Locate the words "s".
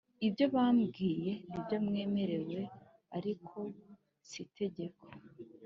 4.27-4.31